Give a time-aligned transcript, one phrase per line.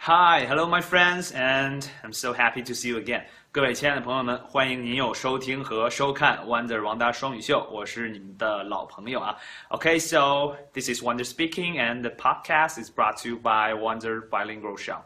[0.00, 3.24] Hi, hello, my friends, and I'm so happy to see you again.
[3.50, 9.36] 各位亲爱的朋友们，欢迎您又收听和收看 Wonder 王达双语秀，我是你们的老朋友啊。
[9.70, 14.76] Okay, so this is Wonder speaking, and the podcast is brought to you by Wonder Bilingual
[14.76, 14.98] Show.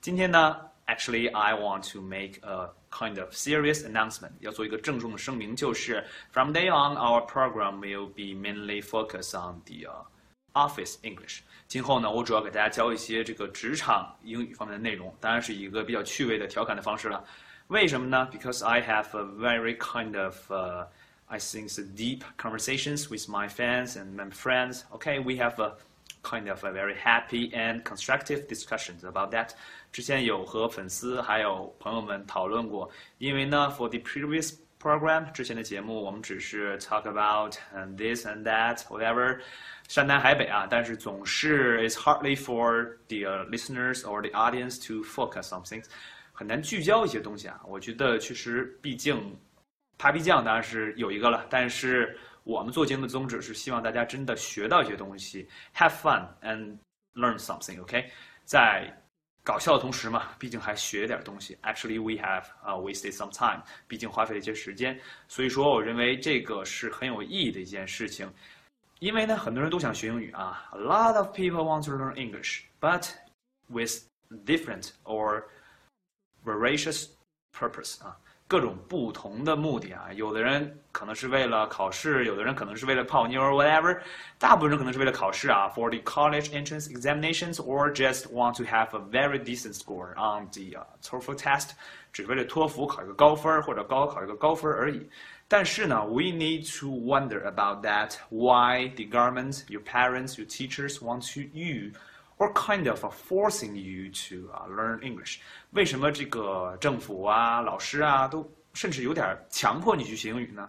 [0.00, 7.78] 今天呢，actually I want to make a kind of serious announcement，要做一个郑重的声明，就是 from day on our program
[7.78, 10.04] will be mainly focus on the、uh,
[10.56, 11.40] office English。
[11.66, 17.24] 今后呢，我主要给大家教一些这个职场英语方面的内容，当然是一个比较趣味的、调侃的方式了。
[17.68, 18.28] 为什么呢？
[18.30, 20.86] Because I have a very kind of, uh,
[21.28, 24.82] I think, deep conversations with my fans and my friends.
[24.90, 25.76] Okay, we have a
[26.22, 29.52] kind of a very happy and constructive discussions about that.
[29.90, 39.40] 之前有和粉丝还有朋友们讨论过，因为呢，for the previous program 之前的节目，我们只是 talk about and this and that whatever，
[39.87, 45.85] 山南海北啊，但是总是 it's hardly for the listeners or the audience to focus on things，
[46.33, 47.59] 很难聚焦一些东西啊。
[47.65, 49.37] 我觉得其实毕竟
[49.97, 56.77] ，Papi 酱当然是有一个了，但是我们做节目的宗旨是希望大家真的学到一些东西，have fun and
[57.15, 58.09] learn something，OK，
[58.43, 58.91] 在。
[59.43, 61.57] 搞笑的同时嘛，毕竟还学点东西。
[61.63, 64.99] Actually, we have uh wasted some time，毕竟花费了一些时间。
[65.29, 68.29] 所以说，我认为这个是很有意义的一件事情。
[69.00, 70.68] 因为呢，很多人都想学英语啊。
[70.72, 73.10] A lot of people want to learn English, but
[73.68, 74.04] with
[74.46, 75.44] different or
[76.44, 77.08] various
[77.52, 78.16] purpose 啊。
[78.48, 83.98] 各种不同的目的啊，有的人可能是为了考试，有的人可能是为了泡妞，whatever。
[84.38, 90.78] 大部分人可能是为了考试啊，for the college entrance examinations or just want to have a very decent score on the
[91.02, 91.70] TOEFL test，
[92.12, 95.08] 只为了托福考一个高分或者高考一个高分而已。
[95.48, 98.12] 但是呢，we need to wonder about that.
[98.30, 101.92] Why the government, your parents, your teachers want to you
[102.38, 105.40] or kind of forcing you to learn English？
[105.72, 110.68] 为什么这个政府啊、老师啊都甚至有点强迫你去学英语呢？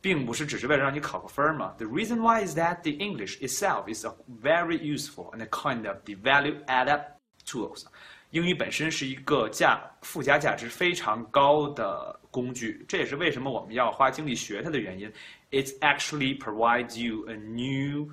[0.00, 1.74] 并不是只是为了让你考个分儿嘛。
[1.78, 5.98] The reason why is that the English itself is a very useful and a kind of
[6.04, 7.04] the value-added
[7.44, 7.84] tools。
[8.31, 15.11] 英语本身是一个价附加价值非常高的工具，这也是为什么我们要花精力学它的原因。
[15.49, 18.11] It actually provides you a new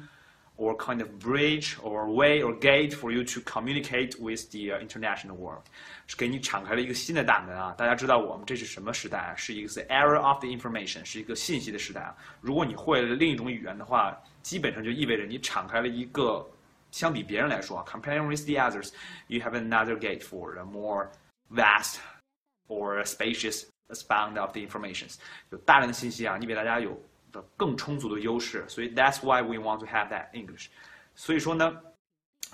[0.56, 5.34] or kind of bridge or way or gate for you to communicate with the international
[5.34, 5.64] world，
[6.06, 7.74] 是给你敞开了一个新的大门啊！
[7.76, 9.34] 大家知道我们这是什么时代啊？
[9.34, 12.14] 是一个 the era of the information，是一个信息的时代啊！
[12.40, 16.46] 如果你会了另一种语言的话，基本上就意味着你敞开了一个，
[16.93, 21.09] 相比别人来说啊，comparing with the others，you have another gate for a more
[21.51, 21.97] vast
[22.67, 25.15] or spacious span of the informations，
[25.51, 26.99] 有大量的信息啊，你比大家有。
[27.31, 30.65] 的更充足的优势，所以 that's why we want to have that English。
[31.13, 31.79] 所以说呢，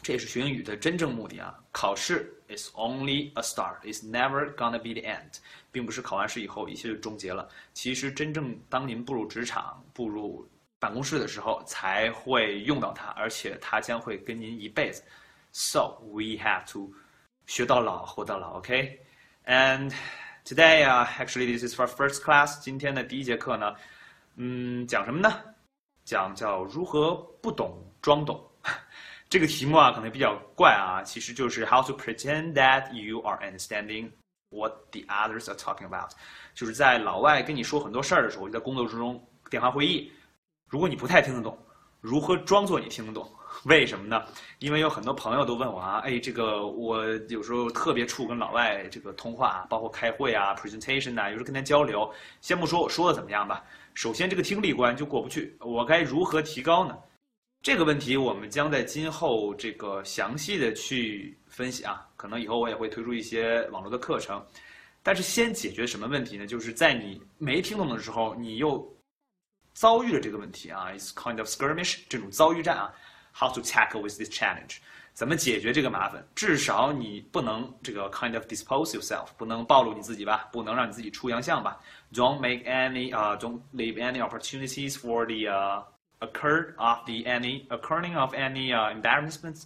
[0.02, 1.58] 这也是学英语的真正目的啊。
[1.72, 5.38] 考试 is only a start，is never gonna be the end，
[5.72, 7.48] 并不是考完试以后一切就终结了。
[7.74, 10.46] 其实真正当您步入职场、步入
[10.81, 15.05] 办公室的时候，才会用到它，而且它将会跟您一辈子。
[15.53, 16.91] So we have to
[17.47, 18.59] 学到老，活到老。
[18.59, 19.93] OK，and
[20.45, 22.59] today 啊，actually this is for first class。
[22.61, 23.77] 今天的第一节课呢。
[24.37, 25.43] 嗯，讲什么呢？
[26.05, 28.43] 讲叫如何不懂装懂。
[29.29, 34.11] 这个题目啊，可能比较怪啊，其实就是 how to pretend that you are understanding
[34.49, 36.13] what the others are talking about。
[36.55, 40.11] 就是在老外跟你说很多事儿的时候，就在工作之中电话会议，
[40.71, 41.59] 如果你不太听得懂，
[42.01, 43.29] 如何装作你听得懂？
[43.65, 44.23] 为什么呢？
[44.61, 52.09] 因为有很多朋友都问我啊，哎，这个我有时候特别怵跟老外这个通话，包括开会啊、presentation 啊，有时候跟他交流，
[52.41, 53.65] 先不说我说的怎么样吧。
[53.95, 56.97] 首先，这个听力关就过不去，我该如何提高呢？
[57.61, 64.41] 这个问题我们将在今后这个详细的去分析啊，可能以后我也会推出一些网络的课程。
[65.03, 66.47] 但是先解决什么问题呢？
[66.47, 68.87] 就是在你没听懂的时候，你又
[69.81, 72.93] 遭遇了这个问题啊，is kind of skirmish 这种遭遇战啊
[73.35, 74.77] ，how to tackle with this challenge？
[75.15, 76.23] 怎么解决这个麻烦？
[76.35, 81.81] 至少你不能这个 kind of dispose yourself，不能暴露你自己吧，不能让你自己出洋相吧。
[82.13, 85.83] Don't make any uh don't leave any opportunities for the uh
[86.19, 89.63] occur of the any occurring of any uh embarrassments。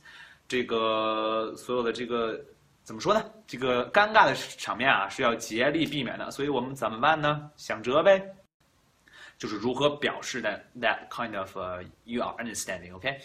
[0.47, 2.41] 这个所有的这个
[2.85, 3.25] 怎么说呢？
[3.49, 6.31] 这个尴尬的场面啊是要竭力避免的。
[6.31, 7.51] 所以我们怎么办呢？
[7.57, 8.25] 想辙呗，
[9.39, 11.57] 就是如何表示的 that kind of
[12.05, 13.19] you are understanding，OK？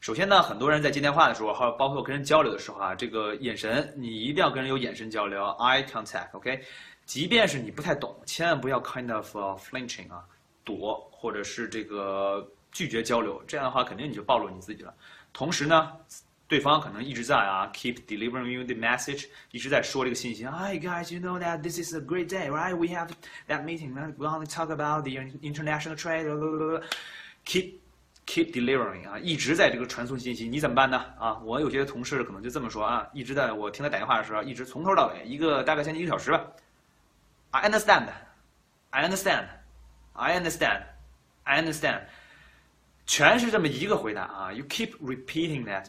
[0.00, 6.62] 首先呢，很多人在接电话的时候，还有包括跟人交流的时候啊，这个眼神你一定要跟人有眼神交流，eye contact，OK？
[7.06, 10.24] 即便是你不太懂，千万不要 kind of flinching 啊，
[10.62, 14.94] 躲或者是这个拒绝交流，这样的话肯定你就暴露你自己了。
[15.32, 15.92] 同时呢，
[16.47, 20.43] 对方可能一直在啊，keep delivering you the message，一直在说这个信息。
[20.45, 22.75] Hi guys, you know that this is a great day, right?
[22.75, 23.11] We have
[23.47, 23.93] that meeting.
[23.93, 25.11] We want to talk about the
[25.43, 26.25] international trade.
[27.45, 27.73] Keep
[28.25, 30.47] keep delivering 啊，一直在这个传送信息。
[30.47, 30.97] 你怎么办呢？
[31.19, 36.43] 啊，我有些同事可能就这么说啊，一直在我听他打电话的时候，一直从头到尾，一个大概将近一个小时吧。
[37.51, 38.07] I understand,
[38.89, 39.45] I understand,
[40.13, 40.81] I understand,
[41.43, 42.01] I understand，
[43.05, 44.51] 全是这么一个回答啊。
[44.51, 45.85] You keep repeating that。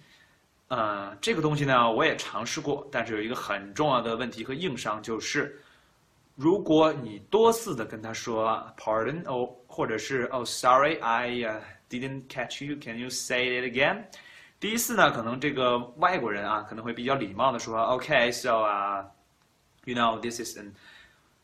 [0.72, 5.60] 呃，这个东西呢，我也尝试过，但是有一个很重要的问题和硬伤，就是
[6.34, 11.28] 如果你多次的跟他说 “pardon” 哦，或者是 “oh sorry I
[11.90, 14.02] didn't catch you, can you say it again”，
[14.58, 19.04] 第一次呢，可能这个外国人啊可能会比较礼貌的说 “OK, so 啊
[19.84, 20.72] ，you know this is an”，。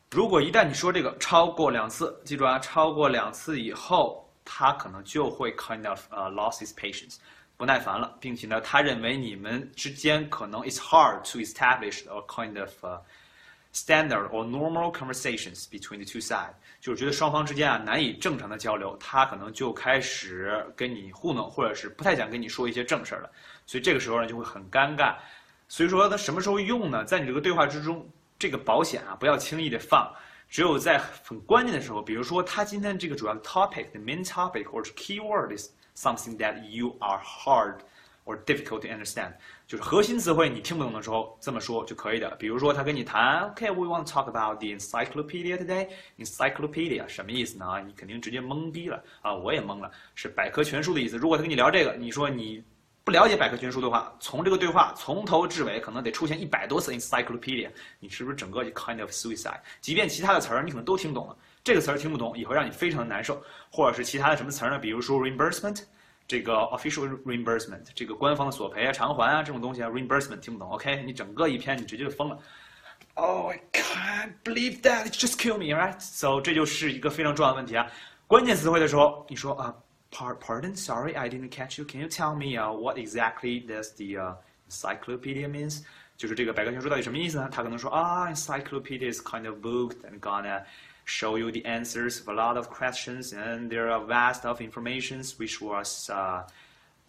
[0.09, 7.17] 如果一旦你说这个超过两次，记住啊，超过两次以后，他可能就会 kind of 呃 lost his patience。
[7.59, 12.71] 不耐烦了，并且呢，他认为你们之间可能 it's hard to establish a kind of
[13.73, 23.29] standard or normal conversations between the two sides，就是觉得双方之间啊难以正常的交流，他可能就开始跟你糊弄，或者是不太想跟你说一些正事儿了，
[23.65, 25.15] 所以这个时候呢就会很尴尬。
[25.67, 27.03] 所以说，他什么时候用呢？
[27.03, 28.09] 在你这个对话之中，
[28.39, 30.09] 这个保险啊不要轻易的放，
[30.49, 35.71] 只有在很关键的时候，比如说他今天这个主要的 topic，the main topic 或者是 keyword is。
[35.99, 37.79] Something that you are hard
[38.25, 39.33] or difficult to understand，
[39.67, 42.29] 就是核心词汇你听不懂的时候这么说就可以的。
[42.35, 45.89] 比如说他跟你谈，OK，we want to talk about the encyclopedia today。
[46.17, 47.65] encyclopedia 什么意思呢？
[47.65, 49.33] 啊，你肯定直接懵逼了啊！
[49.33, 51.17] 我也懵了，是百科全书的意思。
[51.17, 52.63] 如果他跟你聊这个，你说你
[53.09, 57.67] 不了解百科全书的话，从这个对话从头至尾可能得出现一百多次 encyclopedia，
[57.99, 59.59] 你是不是整个就 kind of suicide？
[59.81, 61.35] 即便其他的词儿你可能都听懂了。
[61.63, 63.41] 这个词儿听不懂也会让你非常的难受，
[63.71, 64.77] 或者是其他的什么词儿呢？
[64.77, 65.81] 比如说 reimbursement，
[66.27, 72.37] 这个 official reimbursement，这个官方的索赔啊、偿还啊这种东西啊，reimbursement 听不懂，OK，你整个一篇你直接就疯了。
[73.15, 75.07] Oh, I can't believe that!
[75.07, 75.99] Just kill me, right?
[75.99, 77.87] So 这就是一个非常重要的问题啊。
[78.27, 79.73] 关键词汇的时候，你说啊
[80.10, 81.84] ，Pardon, sorry, I didn't catch you.
[81.84, 84.36] Can you tell me uh what exactly does the
[84.68, 85.82] encyclopedia means?
[86.16, 87.48] 就是这个百科全书到底什么意思呢？
[87.50, 90.62] 他可能说啊，encyclopedia is kind of book and gonna
[91.06, 95.34] show you the answers of a lot of questions, and there are vast of informations
[95.36, 96.42] which was uh,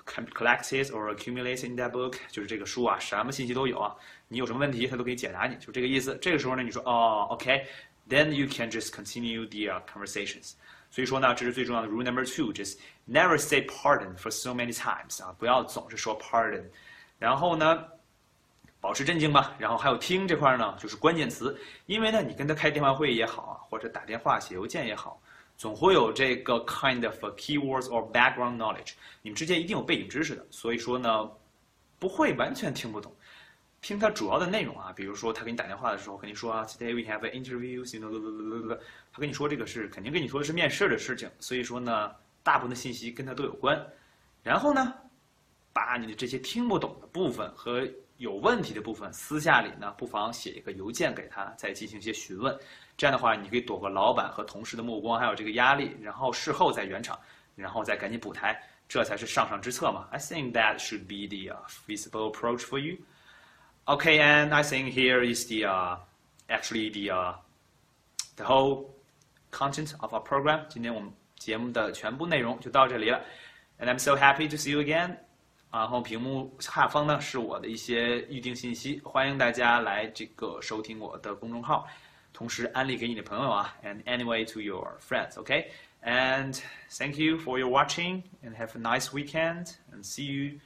[0.06, 2.18] collected or accumulated in that book。
[2.32, 3.96] 就是这个书啊，什么信息都有啊，
[4.28, 6.18] 你有什么问题，它都可以解答你，就这个意思。
[6.20, 10.54] 这个时候呢，你说哦，OK，then you can just continue the uh, conversations。
[10.91, 12.77] 所以说呢，这是最重要的 rule number two，就是
[13.09, 16.65] never say pardon for so many times 啊，不要总是说 pardon。
[17.19, 17.85] 然后呢？
[18.83, 21.55] 保持镇静吧，然后还有听这块呢，就是关键词。
[21.85, 25.21] 因为呢，你跟他开电话会议也好啊，或者打电话、写邮件也好，
[25.59, 30.47] 总会有这个 kind of keywords or background knowledge，你们之间一定有背景知识的。
[30.51, 31.31] 所以说呢，
[31.99, 33.15] 不会完全听不懂，
[33.83, 34.93] 听他主要的内容啊。
[34.95, 38.79] 比如说他给你打电话的时候，跟你说啊，Today we have an interview，
[39.13, 43.81] 他跟你说这个是肯定跟你说的是面试的事情，所以说呢，大部分的信息跟他都有关。
[44.43, 44.95] 然后呢，
[45.73, 52.59] 把你的这些听不懂的部分和有问题的部分，私下里呢，不妨写一个邮件给他，再进行一些询问。
[52.97, 57.19] 这样的话，你可以躲过老板和同事的目光，还有这个压力，然后事后再圆场，
[57.55, 60.07] 然后再赶紧补台，这才是上上之策嘛。
[60.11, 62.99] I think that should be the feasible approach for you.
[63.90, 65.66] Okay, and I think here is the
[66.50, 67.34] actually the uh,
[68.36, 68.90] the whole
[69.52, 70.66] content of our program.
[70.70, 73.22] 今天我们节目的全部内容就到这里了。
[73.80, 75.18] And I'm so happy to see you again.
[75.72, 81.86] 然后屏幕下方呢是我的一些预定信息，欢迎大家来这个收听我的公众号，
[82.32, 85.66] 同时安利给你的朋友啊，and anyway to your friends, okay?
[86.02, 86.58] And
[86.90, 90.60] thank you for your watching and have a nice weekend and see you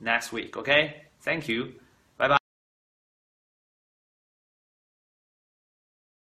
[0.00, 1.04] next week, okay?
[1.22, 1.74] Thank you.